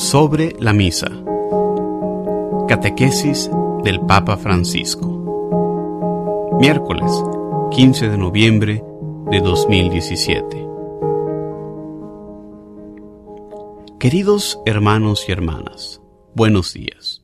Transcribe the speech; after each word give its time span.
Sobre 0.00 0.56
la 0.58 0.72
misa. 0.72 1.10
Catequesis 2.66 3.50
del 3.84 4.00
Papa 4.00 4.38
Francisco. 4.38 6.56
Miércoles 6.58 7.12
15 7.70 8.08
de 8.08 8.16
noviembre 8.16 8.82
de 9.30 9.40
2017. 9.42 10.66
Queridos 14.00 14.58
hermanos 14.64 15.26
y 15.28 15.32
hermanas, 15.32 16.00
buenos 16.34 16.72
días. 16.72 17.22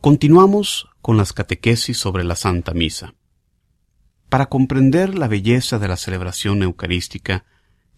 Continuamos 0.00 0.88
con 1.02 1.16
las 1.16 1.32
catequesis 1.32 1.98
sobre 1.98 2.22
la 2.22 2.36
Santa 2.36 2.72
Misa. 2.72 3.14
Para 4.28 4.46
comprender 4.46 5.18
la 5.18 5.26
belleza 5.26 5.80
de 5.80 5.88
la 5.88 5.96
celebración 5.96 6.62
eucarística, 6.62 7.44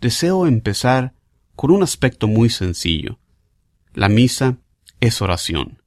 deseo 0.01 0.47
empezar 0.47 1.16
con 1.57 1.71
un 1.71 1.83
aspecto 1.83 2.29
muy 2.29 2.51
sencillo. 2.51 3.19
La 3.95 4.09
misa 4.09 4.59
es 5.01 5.21
oración. 5.23 5.83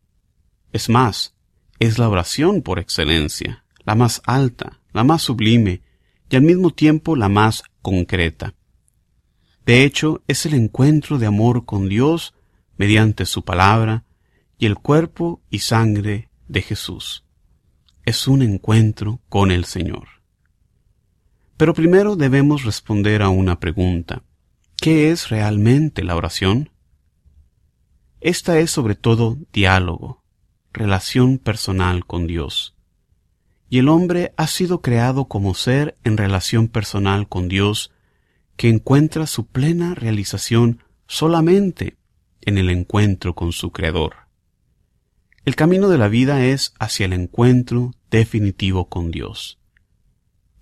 Es 0.73 0.89
más, 0.89 1.35
es 1.79 1.97
la 1.97 2.09
oración 2.09 2.61
por 2.61 2.79
excelencia, 2.79 3.63
la 3.85 3.95
más 3.95 4.21
alta, 4.25 4.81
la 4.91 5.03
más 5.03 5.21
sublime 5.21 5.81
y 6.29 6.35
al 6.35 6.41
mismo 6.41 6.71
tiempo 6.71 7.15
la 7.15 7.29
más 7.29 7.63
concreta. 7.81 8.53
De 9.65 9.83
hecho, 9.83 10.23
es 10.27 10.45
el 10.45 10.55
encuentro 10.55 11.19
de 11.19 11.27
amor 11.27 11.65
con 11.65 11.87
Dios 11.87 12.33
mediante 12.77 13.25
su 13.25 13.43
palabra 13.45 14.05
y 14.57 14.65
el 14.65 14.75
cuerpo 14.75 15.41
y 15.49 15.59
sangre 15.59 16.29
de 16.47 16.61
Jesús. 16.61 17.23
Es 18.05 18.27
un 18.27 18.41
encuentro 18.41 19.21
con 19.29 19.51
el 19.51 19.65
Señor. 19.65 20.07
Pero 21.57 21.73
primero 21.73 22.15
debemos 22.15 22.63
responder 22.63 23.21
a 23.21 23.29
una 23.29 23.59
pregunta. 23.59 24.23
¿Qué 24.81 25.11
es 25.11 25.27
realmente 25.27 26.03
la 26.03 26.15
oración? 26.15 26.69
Esta 28.21 28.59
es 28.59 28.71
sobre 28.71 28.95
todo 28.95 29.37
diálogo, 29.51 30.23
relación 30.71 31.37
personal 31.37 32.05
con 32.05 32.27
Dios. 32.27 32.77
Y 33.69 33.79
el 33.79 33.89
hombre 33.89 34.33
ha 34.37 34.47
sido 34.47 34.81
creado 34.81 35.25
como 35.25 35.53
ser 35.53 35.97
en 36.05 36.15
relación 36.15 36.69
personal 36.69 37.27
con 37.27 37.49
Dios 37.49 37.91
que 38.55 38.69
encuentra 38.69 39.27
su 39.27 39.47
plena 39.47 39.95
realización 39.95 40.81
solamente 41.07 41.97
en 42.39 42.57
el 42.57 42.69
encuentro 42.69 43.35
con 43.35 43.51
su 43.51 43.71
Creador. 43.71 44.15
El 45.43 45.57
camino 45.57 45.89
de 45.89 45.97
la 45.97 46.07
vida 46.07 46.45
es 46.45 46.73
hacia 46.79 47.05
el 47.05 47.11
encuentro 47.11 47.95
definitivo 48.09 48.87
con 48.87 49.11
Dios. 49.11 49.59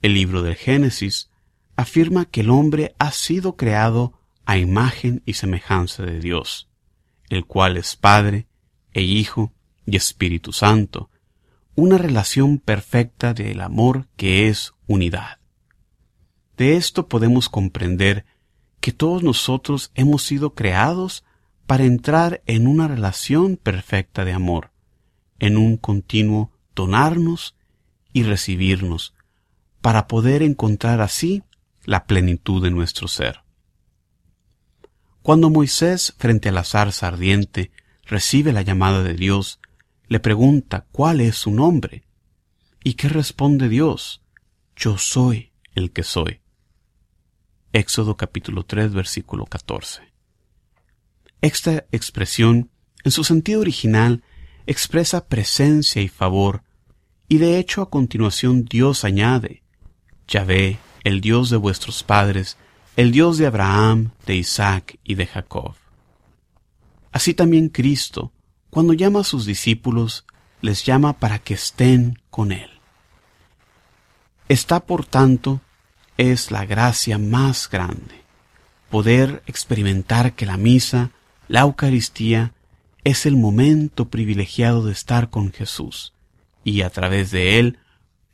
El 0.01 0.15
libro 0.15 0.41
del 0.41 0.55
Génesis 0.55 1.29
afirma 1.77 2.25
que 2.25 2.41
el 2.41 2.49
hombre 2.49 2.95
ha 2.99 3.11
sido 3.11 3.55
creado 3.55 4.19
a 4.45 4.57
imagen 4.57 5.21
y 5.25 5.33
semejanza 5.33 6.03
de 6.03 6.19
Dios, 6.19 6.67
el 7.29 7.45
cual 7.45 7.77
es 7.77 7.95
Padre 7.95 8.47
e 8.93 9.03
Hijo 9.03 9.53
y 9.85 9.95
Espíritu 9.95 10.51
Santo, 10.51 11.09
una 11.75 11.99
relación 11.99 12.57
perfecta 12.57 13.33
del 13.33 13.61
amor 13.61 14.07
que 14.17 14.49
es 14.49 14.73
unidad. 14.87 15.37
De 16.57 16.75
esto 16.75 17.07
podemos 17.07 17.47
comprender 17.47 18.25
que 18.79 18.91
todos 18.91 19.21
nosotros 19.21 19.91
hemos 19.93 20.23
sido 20.23 20.55
creados 20.55 21.23
para 21.67 21.83
entrar 21.83 22.41
en 22.47 22.67
una 22.67 22.87
relación 22.87 23.57
perfecta 23.57 24.25
de 24.25 24.33
amor, 24.33 24.71
en 25.37 25.57
un 25.57 25.77
continuo 25.77 26.51
donarnos 26.73 27.55
y 28.13 28.23
recibirnos, 28.23 29.13
para 29.81 30.07
poder 30.07 30.41
encontrar 30.41 31.01
así 31.01 31.43
la 31.87 32.05
plenitud 32.05 32.61
de 32.61 32.69
nuestro 32.69 33.07
ser. 33.07 33.43
Cuando 35.21 35.49
Moisés, 35.49 36.13
frente 36.17 36.49
a 36.49 36.51
la 36.51 36.65
zarza 36.65 37.07
ardiente, 37.07 37.71
recibe 38.03 38.51
la 38.51 38.61
llamada 38.61 39.03
de 39.03 39.13
Dios, 39.13 39.61
le 40.09 40.19
pregunta 40.19 40.85
cuál 40.91 41.21
es 41.21 41.37
su 41.37 41.51
nombre. 41.51 42.03
¿Y 42.83 42.95
qué 42.95 43.07
responde 43.07 43.69
Dios? 43.69 44.21
Yo 44.75 44.97
soy 44.97 45.53
el 45.75 45.91
que 45.91 46.03
soy. 46.03 46.41
Éxodo 47.71 48.17
capítulo 48.17 48.65
3 48.65 48.93
versículo 48.93 49.45
14. 49.45 50.01
Esta 51.39 51.85
expresión, 51.93 52.69
en 53.05 53.11
su 53.11 53.23
sentido 53.23 53.61
original, 53.61 54.23
expresa 54.65 55.27
presencia 55.27 56.01
y 56.01 56.09
favor, 56.09 56.63
y 57.29 57.37
de 57.37 57.59
hecho 57.59 57.81
a 57.81 57.89
continuación 57.89 58.65
Dios 58.65 59.05
añade, 59.05 59.63
Yahvé, 60.27 60.79
el 61.07 61.21
Dios 61.21 61.49
de 61.49 61.55
vuestros 61.55 62.03
padres, 62.03 62.57
el 62.97 63.13
Dios 63.13 63.37
de 63.37 63.47
Abraham, 63.47 64.11
de 64.25 64.35
Isaac 64.35 64.99
y 65.05 65.15
de 65.15 65.25
Jacob. 65.25 65.73
Así 67.13 67.33
también 67.33 67.69
Cristo, 67.69 68.33
cuando 68.69 68.91
llama 68.91 69.21
a 69.21 69.23
sus 69.23 69.45
discípulos, 69.45 70.25
les 70.59 70.83
llama 70.83 71.13
para 71.13 71.39
que 71.39 71.53
estén 71.53 72.19
con 72.29 72.51
Él. 72.51 72.69
Está, 74.49 74.81
por 74.81 75.05
tanto, 75.05 75.61
es 76.17 76.51
la 76.51 76.65
gracia 76.65 77.17
más 77.17 77.69
grande, 77.69 78.25
poder 78.89 79.43
experimentar 79.47 80.33
que 80.33 80.45
la 80.45 80.57
misa, 80.57 81.11
la 81.47 81.61
Eucaristía, 81.61 82.53
es 83.05 83.25
el 83.25 83.37
momento 83.37 84.09
privilegiado 84.09 84.85
de 84.85 84.91
estar 84.91 85.29
con 85.29 85.53
Jesús 85.53 86.11
y 86.65 86.81
a 86.81 86.89
través 86.89 87.31
de 87.31 87.59
Él 87.59 87.79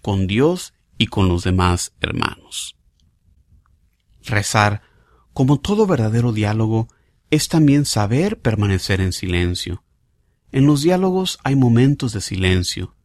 con 0.01 0.25
Dios 0.25 0.73
y 0.97 1.07
con 1.07 1.27
los 1.27 1.43
demás 1.43 1.93
hermanos. 1.99 2.75
Rezar, 4.23 4.81
como 5.33 5.59
todo 5.59 5.85
verdadero 5.85 6.31
diálogo, 6.31 6.87
es 7.29 7.47
también 7.47 7.85
saber 7.85 8.39
permanecer 8.39 9.01
en 9.01 9.11
silencio. 9.11 9.83
En 10.51 10.67
los 10.67 10.83
diálogos 10.83 11.39
hay 11.43 11.55
momentos 11.55 12.13
de 12.13 12.21
silencio, 12.21 12.95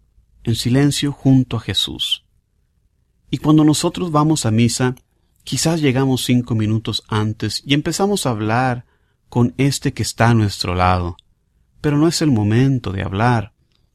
en 0.44 0.54
silencio 0.54 1.12
junto 1.12 1.56
a 1.56 1.60
Jesús. 1.60 2.24
Y 3.30 3.38
cuando 3.38 3.64
nosotros 3.64 4.10
vamos 4.10 4.46
a 4.46 4.50
misa, 4.50 4.94
quizás 5.44 5.80
llegamos 5.80 6.24
cinco 6.24 6.54
minutos 6.54 7.02
antes 7.08 7.62
y 7.64 7.74
empezamos 7.74 8.26
a 8.26 8.30
hablar 8.30 8.84
con 9.28 9.54
este 9.56 9.92
que 9.92 10.02
está 10.02 10.28
a 10.28 10.34
nuestro 10.34 10.74
lado. 10.74 11.16
Pero 11.80 11.96
no 11.96 12.08
es 12.08 12.22
el 12.22 12.30
momento 12.30 12.92
de 12.92 13.02
hablar, 13.02 13.52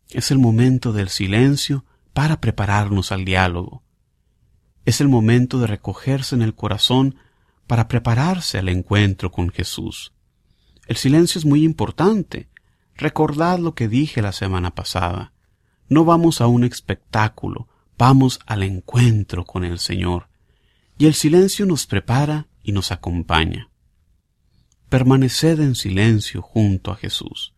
es 0.10 0.32
el 0.32 0.40
momento 0.40 0.94
del 0.94 1.10
silencio 1.10 1.86
para 2.14 2.40
prepararnos 2.40 3.12
al 3.12 3.26
diálogo. 3.26 3.84
Es 4.86 5.02
el 5.02 5.08
momento 5.10 5.60
de 5.60 5.68
recogerse 5.68 6.36
en 6.36 6.42
el 6.42 6.54
corazón 6.54 7.16
para 7.68 7.88
prepararse 7.88 8.58
al 8.58 8.70
encuentro 8.70 9.32
con 9.32 9.50
Jesús. 9.50 10.14
El 10.88 10.98
silencio 10.98 11.40
es 11.40 11.46
muy 11.46 11.64
importante. 11.64 12.50
Recordad 12.96 13.60
lo 13.60 13.74
que 13.74 13.88
dije 13.88 14.22
la 14.22 14.32
semana 14.32 14.76
pasada. 14.76 15.34
No 15.88 16.06
vamos 16.06 16.42
a 16.42 16.48
un 16.48 16.64
espectáculo, 16.64 17.68
vamos 17.98 18.40
al 18.46 18.64
encuentro 18.64 19.46
con 19.46 19.64
el 19.64 19.80
Señor. 19.80 20.28
Y 20.98 21.06
el 21.06 21.14
silencio 21.14 21.66
nos 21.66 21.88
prepara 21.88 22.48
y 22.62 22.72
nos 22.74 22.92
acompaña. 22.92 23.70
Permaneced 24.90 25.60
en 25.60 25.76
silencio 25.76 26.42
junto 26.42 26.92
a 26.92 26.96
Jesús. 26.96 27.54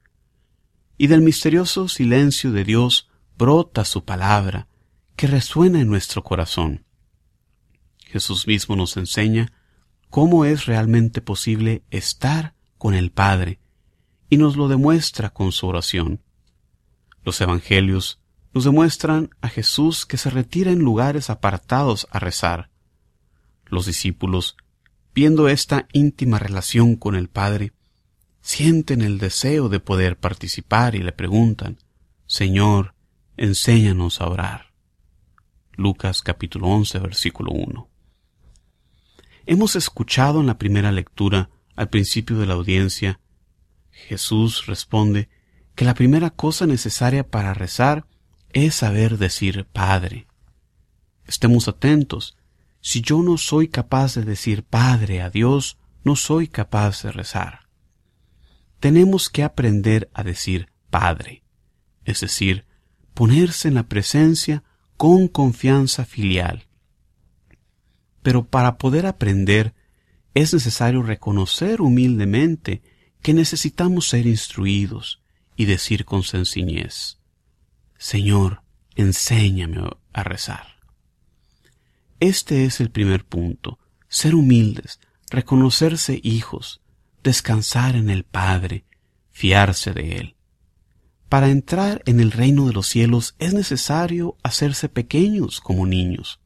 Y 0.97 1.07
del 1.07 1.21
misterioso 1.21 1.89
silencio 1.89 2.51
de 2.51 2.63
Dios 2.63 3.09
brota 3.37 3.85
su 3.85 4.05
palabra, 4.05 4.67
que 5.15 5.27
resuena 5.27 5.79
en 5.79 5.87
nuestro 5.87 6.23
corazón. 6.23 6.85
Jesús 8.05 8.47
mismo 8.47 8.75
nos 8.75 8.97
enseña 8.97 9.51
cómo 10.09 10.45
es 10.45 10.65
realmente 10.65 11.21
posible 11.21 11.83
estar 11.91 12.53
con 12.77 12.93
el 12.93 13.11
Padre 13.11 13.59
y 14.29 14.37
nos 14.37 14.55
lo 14.55 14.67
demuestra 14.67 15.29
con 15.31 15.51
su 15.51 15.67
oración. 15.67 16.21
Los 17.23 17.41
Evangelios 17.41 18.19
nos 18.53 18.63
demuestran 18.63 19.31
a 19.41 19.49
Jesús 19.49 20.05
que 20.05 20.17
se 20.17 20.29
retira 20.29 20.71
en 20.71 20.79
lugares 20.79 21.29
apartados 21.29 22.07
a 22.11 22.19
rezar. 22.19 22.69
Los 23.65 23.85
discípulos, 23.85 24.55
viendo 25.13 25.49
esta 25.49 25.87
íntima 25.91 26.39
relación 26.39 26.95
con 26.95 27.15
el 27.15 27.27
Padre, 27.27 27.73
sienten 28.41 29.01
el 29.01 29.17
deseo 29.17 29.67
de 29.69 29.79
poder 29.79 30.17
participar 30.17 30.95
y 30.95 30.99
le 30.99 31.11
preguntan, 31.11 31.79
Señor, 32.27 32.94
enséñanos 33.37 34.21
a 34.21 34.27
orar. 34.27 34.73
Lucas 35.73 36.21
capítulo 36.21 36.67
11 36.67 36.99
versículo 36.99 37.51
1. 37.51 37.89
Hemos 39.45 39.75
escuchado 39.75 40.39
en 40.39 40.47
la 40.47 40.57
primera 40.57 40.91
lectura, 40.91 41.49
al 41.75 41.89
principio 41.89 42.37
de 42.37 42.45
la 42.45 42.53
audiencia, 42.53 43.19
Jesús 43.91 44.65
responde 44.65 45.29
que 45.75 45.85
la 45.85 45.93
primera 45.93 46.29
cosa 46.29 46.65
necesaria 46.65 47.27
para 47.27 47.53
rezar 47.53 48.07
es 48.49 48.75
saber 48.75 49.17
decir 49.17 49.65
Padre. 49.71 50.27
Estemos 51.25 51.67
atentos. 51.67 52.37
Si 52.81 53.01
yo 53.01 53.21
no 53.21 53.37
soy 53.37 53.67
capaz 53.67 54.15
de 54.15 54.23
decir 54.23 54.63
Padre 54.63 55.21
a 55.21 55.29
Dios, 55.29 55.77
no 56.03 56.15
soy 56.15 56.47
capaz 56.47 57.03
de 57.03 57.11
rezar. 57.11 57.67
Tenemos 58.79 59.29
que 59.29 59.43
aprender 59.43 60.09
a 60.13 60.23
decir 60.23 60.69
Padre, 60.89 61.43
es 62.03 62.21
decir, 62.21 62.65
ponerse 63.15 63.69
en 63.69 63.73
la 63.73 63.87
presencia 63.87 64.63
con 64.97 65.27
confianza 65.27 66.05
filial, 66.05 66.67
pero 68.21 68.45
para 68.45 68.77
poder 68.77 69.07
aprender 69.07 69.73
es 70.33 70.53
necesario 70.53 71.01
reconocer 71.01 71.81
humildemente 71.81 72.83
que 73.21 73.33
necesitamos 73.33 74.09
ser 74.09 74.27
instruidos 74.27 75.21
y 75.55 75.65
decir 75.65 76.05
con 76.05 76.23
sencillez, 76.23 77.17
Señor, 77.97 78.61
enséñame 78.95 79.89
a 80.13 80.23
rezar. 80.23 80.75
Este 82.19 82.65
es 82.65 82.79
el 82.81 82.91
primer 82.91 83.25
punto, 83.25 83.79
ser 84.09 84.35
humildes, 84.35 84.99
reconocerse 85.29 86.19
hijos, 86.21 86.81
descansar 87.23 87.95
en 87.95 88.09
el 88.09 88.23
Padre, 88.23 88.85
fiarse 89.31 89.93
de 89.93 90.17
Él. 90.17 90.34
Para 91.29 91.49
entrar 91.49 92.01
en 92.05 92.19
el 92.19 92.31
reino 92.31 92.67
de 92.67 92.73
los 92.73 92.87
cielos 92.87 93.35
es 93.39 93.53
necesario 93.53 94.37
hacerse 94.43 94.89
pequeños 94.89 95.59
como 95.59 95.85
niños, 95.85 96.39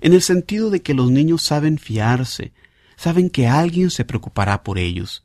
en 0.00 0.12
el 0.12 0.22
sentido 0.22 0.70
de 0.70 0.82
que 0.82 0.94
los 0.94 1.10
niños 1.10 1.42
saben 1.42 1.78
fiarse, 1.78 2.52
saben 2.96 3.30
que 3.30 3.46
alguien 3.46 3.90
se 3.90 4.04
preocupará 4.04 4.62
por 4.62 4.78
ellos, 4.78 5.24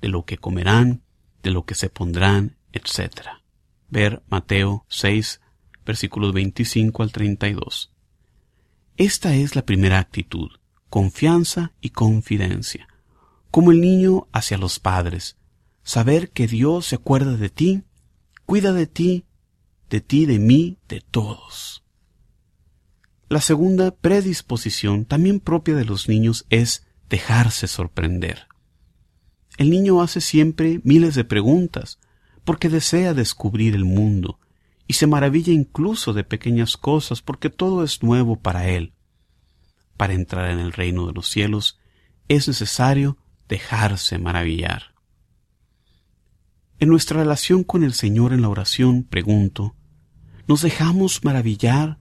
de 0.00 0.08
lo 0.08 0.24
que 0.24 0.38
comerán, 0.38 1.02
de 1.42 1.50
lo 1.50 1.66
que 1.66 1.74
se 1.74 1.90
pondrán, 1.90 2.56
etc. 2.72 3.28
Ver 3.90 4.22
Mateo 4.28 4.86
6, 4.88 5.40
versículos 5.84 6.32
25 6.32 7.02
al 7.02 7.12
32. 7.12 7.92
Esta 8.96 9.34
es 9.34 9.56
la 9.56 9.66
primera 9.66 9.98
actitud, 9.98 10.50
confianza 10.88 11.72
y 11.80 11.90
confidencia, 11.90 12.88
como 13.50 13.72
el 13.72 13.80
niño 13.80 14.28
hacia 14.32 14.56
los 14.56 14.78
padres, 14.78 15.36
saber 15.82 16.30
que 16.30 16.46
Dios 16.46 16.86
se 16.86 16.96
acuerda 16.96 17.36
de 17.36 17.50
ti, 17.50 17.82
cuida 18.46 18.72
de 18.72 18.86
ti, 18.86 19.24
de 19.90 20.00
ti, 20.00 20.26
de 20.26 20.38
mí, 20.38 20.78
de 20.88 21.00
todos. 21.00 21.84
La 23.28 23.40
segunda 23.40 23.90
predisposición, 23.90 25.04
también 25.04 25.40
propia 25.40 25.74
de 25.74 25.84
los 25.84 26.08
niños, 26.08 26.46
es 26.50 26.86
dejarse 27.08 27.66
sorprender. 27.66 28.46
El 29.56 29.70
niño 29.70 30.02
hace 30.02 30.20
siempre 30.20 30.80
miles 30.84 31.14
de 31.14 31.24
preguntas, 31.24 31.98
porque 32.44 32.68
desea 32.68 33.14
descubrir 33.14 33.74
el 33.74 33.84
mundo, 33.84 34.38
y 34.86 34.94
se 34.94 35.06
maravilla 35.06 35.52
incluso 35.52 36.12
de 36.12 36.24
pequeñas 36.24 36.76
cosas, 36.76 37.22
porque 37.22 37.50
todo 37.50 37.82
es 37.82 38.02
nuevo 38.02 38.36
para 38.36 38.68
él. 38.68 38.92
Para 39.96 40.14
entrar 40.14 40.50
en 40.50 40.58
el 40.58 40.72
reino 40.72 41.06
de 41.06 41.12
los 41.12 41.28
cielos 41.28 41.78
es 42.28 42.48
necesario 42.48 43.16
dejarse 43.48 44.18
maravillar. 44.18 44.93
En 46.80 46.88
nuestra 46.88 47.20
relación 47.20 47.64
con 47.64 47.84
el 47.84 47.94
Señor 47.94 48.32
en 48.32 48.42
la 48.42 48.48
oración, 48.48 49.04
pregunto, 49.04 49.74
¿nos 50.46 50.62
dejamos 50.62 51.24
maravillar 51.24 51.98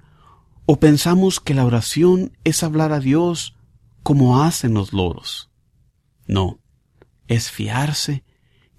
o 0.65 0.79
pensamos 0.79 1.39
que 1.39 1.53
la 1.53 1.65
oración 1.65 2.37
es 2.43 2.63
hablar 2.63 2.91
a 2.91 2.99
Dios 2.99 3.55
como 4.01 4.41
hacen 4.41 4.73
los 4.73 4.93
loros? 4.93 5.51
No, 6.27 6.59
es 7.27 7.51
fiarse 7.51 8.23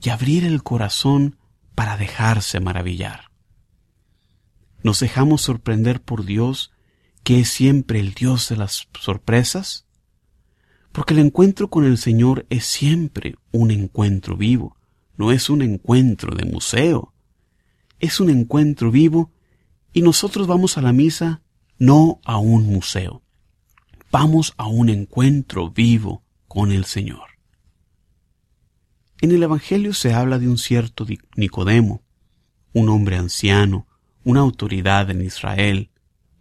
y 0.02 0.10
abrir 0.10 0.44
el 0.44 0.62
corazón 0.62 1.38
para 1.74 1.96
dejarse 1.96 2.60
maravillar. 2.60 3.30
¿Nos 4.82 5.00
dejamos 5.00 5.42
sorprender 5.42 6.02
por 6.02 6.24
Dios 6.24 6.72
que 7.22 7.40
es 7.40 7.48
siempre 7.48 8.00
el 8.00 8.12
Dios 8.12 8.48
de 8.48 8.56
las 8.56 8.88
sorpresas? 9.00 9.86
Porque 10.92 11.14
el 11.14 11.20
encuentro 11.20 11.70
con 11.70 11.84
el 11.84 11.98
Señor 11.98 12.46
es 12.50 12.66
siempre 12.66 13.36
un 13.50 13.70
encuentro 13.70 14.36
vivo, 14.36 14.76
no 15.16 15.32
es 15.32 15.50
un 15.50 15.62
encuentro 15.62 16.34
de 16.34 16.44
museo, 16.44 17.12
es 18.00 18.20
un 18.20 18.30
encuentro 18.30 18.90
vivo 18.90 19.30
y 19.92 20.02
nosotros 20.02 20.46
vamos 20.46 20.76
a 20.76 20.82
la 20.82 20.92
misa 20.92 21.42
no 21.78 22.20
a 22.24 22.38
un 22.38 22.66
museo, 22.66 23.22
vamos 24.10 24.54
a 24.56 24.66
un 24.66 24.88
encuentro 24.88 25.70
vivo 25.70 26.22
con 26.48 26.72
el 26.72 26.84
Señor. 26.84 27.34
En 29.20 29.30
el 29.30 29.42
Evangelio 29.42 29.94
se 29.94 30.12
habla 30.12 30.38
de 30.38 30.48
un 30.48 30.58
cierto 30.58 31.06
Nicodemo, 31.36 32.02
un 32.72 32.88
hombre 32.88 33.16
anciano, 33.16 33.86
una 34.24 34.40
autoridad 34.40 35.10
en 35.10 35.22
Israel, 35.22 35.90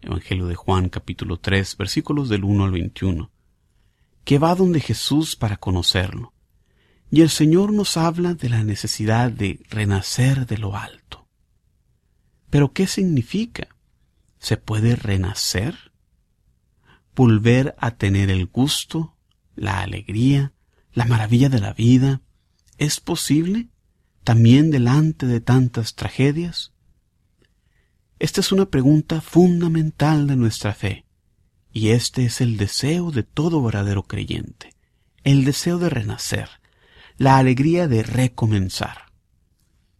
Evangelio 0.01 0.47
de 0.47 0.55
Juan 0.55 0.89
capítulo 0.89 1.37
3 1.39 1.77
versículos 1.77 2.27
del 2.27 2.43
1 2.43 2.65
al 2.65 2.71
21, 2.71 3.31
que 4.25 4.39
va 4.39 4.55
donde 4.55 4.79
Jesús 4.79 5.35
para 5.35 5.57
conocerlo. 5.57 6.32
Y 7.13 7.21
el 7.21 7.29
Señor 7.29 7.71
nos 7.71 7.95
habla 7.95 8.33
de 8.33 8.49
la 8.49 8.63
necesidad 8.63 9.29
de 9.29 9.63
renacer 9.69 10.47
de 10.47 10.57
lo 10.57 10.75
alto. 10.75 11.27
Pero 12.49 12.73
¿qué 12.73 12.87
significa? 12.87 13.67
¿Se 14.39 14.57
puede 14.57 14.95
renacer? 14.95 15.91
¿Volver 17.15 17.75
a 17.77 17.91
tener 17.91 18.31
el 18.31 18.47
gusto, 18.47 19.15
la 19.55 19.81
alegría, 19.81 20.53
la 20.91 21.05
maravilla 21.05 21.49
de 21.49 21.59
la 21.59 21.73
vida? 21.73 22.23
¿Es 22.79 22.99
posible? 22.99 23.69
¿También 24.23 24.71
delante 24.71 25.27
de 25.27 25.39
tantas 25.39 25.93
tragedias? 25.93 26.73
Esta 28.17 28.41
es 28.41 28.51
una 28.51 28.65
pregunta 28.65 29.21
fundamental 29.21 30.25
de 30.25 30.35
nuestra 30.35 30.73
fe, 30.73 31.05
y 31.71 31.89
este 31.89 32.25
es 32.25 32.41
el 32.41 32.57
deseo 32.57 33.11
de 33.11 33.21
todo 33.21 33.61
verdadero 33.61 34.01
creyente, 34.01 34.73
el 35.23 35.45
deseo 35.45 35.77
de 35.77 35.91
renacer, 35.91 36.49
la 37.17 37.37
alegría 37.37 37.87
de 37.87 38.03
recomenzar. 38.03 39.11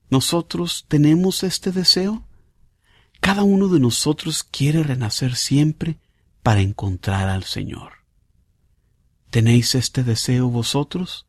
¿Nosotros 0.09 0.85
tenemos 0.87 1.43
este 1.43 1.71
deseo? 1.71 2.27
Cada 3.19 3.43
uno 3.43 3.67
de 3.69 3.79
nosotros 3.79 4.43
quiere 4.43 4.83
renacer 4.83 5.35
siempre 5.35 5.99
para 6.41 6.61
encontrar 6.61 7.29
al 7.29 7.43
Señor. 7.43 7.93
¿Tenéis 9.29 9.75
este 9.75 10.03
deseo 10.03 10.49
vosotros? 10.49 11.25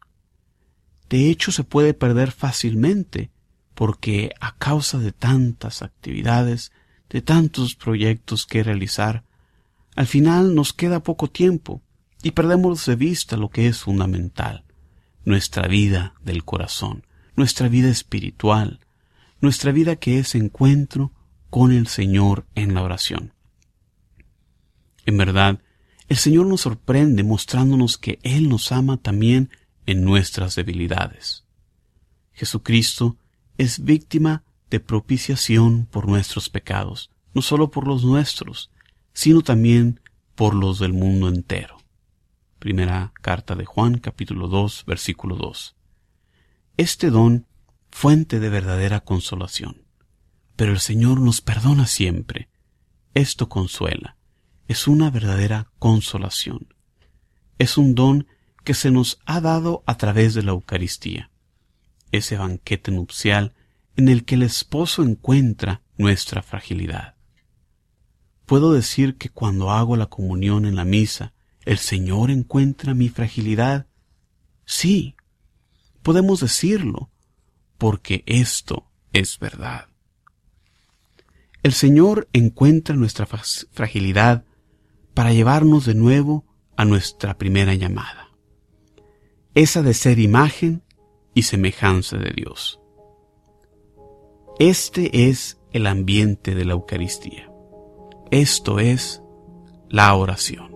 De 1.09 1.31
hecho, 1.31 1.53
se 1.53 1.65
puede 1.65 1.95
perder 1.95 2.33
fácilmente 2.33 3.31
porque 3.75 4.33
a 4.41 4.57
causa 4.57 4.99
de 4.99 5.13
tantas 5.13 5.83
actividades 5.83 6.73
de 7.11 7.23
tantos 7.23 7.75
proyectos 7.77 8.47
que 8.47 8.63
realizar, 8.65 9.25
al 9.95 10.07
final 10.07 10.55
nos 10.55 10.73
queda 10.73 11.03
poco 11.03 11.29
tiempo 11.29 11.81
y 12.23 12.33
perdemos 12.33 12.87
de 12.87 12.97
vista 12.97 13.37
lo 13.37 13.51
que 13.51 13.69
es 13.69 13.79
fundamental, 13.79 14.64
nuestra 15.25 15.69
vida 15.69 16.15
del 16.23 16.45
corazón, 16.45 17.07
nuestra 17.37 17.69
vida 17.69 17.89
espiritual, 17.89 18.81
nuestra 19.41 19.73
vida 19.73 19.97
que 19.97 20.19
es 20.19 20.35
encuentro 20.35 21.13
con 21.51 21.73
el 21.73 21.87
Señor 21.87 22.47
en 22.55 22.75
la 22.75 22.83
oración. 22.83 23.33
En 25.07 25.17
verdad, 25.17 25.61
el 26.09 26.17
Señor 26.17 26.47
nos 26.47 26.63
sorprende 26.63 27.23
mostrándonos 27.23 27.99
que 27.99 28.19
Él 28.23 28.49
nos 28.49 28.73
ama 28.73 28.97
también 28.97 29.51
en 29.87 30.05
nuestras 30.05 30.55
debilidades. 30.55 31.45
Jesucristo 32.33 33.17
es 33.59 33.85
víctima 33.85 34.43
de 34.71 34.81
propiciación 34.81 35.87
por 35.87 36.09
nuestros 36.09 36.49
pecados, 36.49 37.11
no 37.33 37.43
solo 37.43 37.71
por 37.71 37.87
los 37.87 38.05
nuestros, 38.05 38.71
sino 39.13 39.43
también 39.43 40.01
por 40.35 40.55
los 40.55 40.79
del 40.79 40.93
mundo 40.93 41.29
entero. 41.29 41.84
Primera 42.65 43.13
carta 43.21 43.57
de 43.57 43.67
Juan 43.67 43.99
capítulo 43.99 44.49
2 44.49 44.85
versículo 44.87 45.37
2. 45.37 45.77
Este 46.79 47.11
don, 47.11 47.47
fuente 47.91 48.41
de 48.41 48.49
verdadera 48.49 49.01
consolación. 49.01 49.83
Pero 50.57 50.73
el 50.73 50.81
Señor 50.81 51.21
nos 51.21 51.43
perdona 51.43 51.87
siempre. 51.87 52.49
Esto 53.13 53.51
consuela. 53.51 54.17
Es 54.67 54.89
una 54.89 55.11
verdadera 55.11 55.71
consolación. 55.79 56.75
Es 57.59 57.77
un 57.77 57.95
don 57.95 58.29
que 58.65 58.73
se 58.73 58.91
nos 58.91 59.21
ha 59.27 59.43
dado 59.43 59.83
a 59.85 59.99
través 59.99 60.33
de 60.33 60.43
la 60.43 60.53
Eucaristía. 60.53 61.31
Ese 62.13 62.39
banquete 62.39 62.93
nupcial 62.93 63.53
en 63.95 64.09
el 64.09 64.25
que 64.25 64.37
el 64.37 64.43
esposo 64.43 65.03
encuentra 65.03 65.83
nuestra 65.99 66.41
fragilidad. 66.41 67.15
Puedo 68.47 68.73
decir 68.73 69.19
que 69.19 69.29
cuando 69.29 69.71
hago 69.71 69.99
la 69.99 70.07
comunión 70.07 70.65
en 70.65 70.77
la 70.77 70.87
misa, 70.87 71.35
el 71.65 71.79
Señor 71.79 72.31
encuentra 72.31 72.95
mi 72.95 73.09
fragilidad. 73.09 73.87
Sí, 74.65 75.17
podemos 76.03 76.41
decirlo, 76.41 77.11
porque 77.79 78.23
esto 78.27 78.91
es 79.13 79.39
verdad. 79.39 79.89
El 81.63 81.73
Señor 81.73 82.29
encuentra 82.33 82.95
nuestra 82.95 83.27
fragilidad 83.27 84.45
para 85.15 85.33
llevarnos 85.33 85.87
de 85.87 85.95
nuevo 85.95 86.45
a 86.77 86.85
nuestra 86.85 87.39
primera 87.39 87.75
llamada, 87.75 88.31
esa 89.55 89.83
de 89.83 89.95
ser 89.95 90.19
imagen 90.19 90.83
y 91.33 91.43
semejanza 91.43 92.19
de 92.19 92.33
Dios. 92.35 92.81
Este 94.59 95.31
es 95.31 95.59
el 95.73 95.87
ambiente 95.87 96.55
de 96.55 96.65
la 96.65 96.75
Eucaristía. 96.75 97.51
Esto 98.31 98.79
es 98.79 99.23
la 99.89 100.15
oración. 100.15 100.74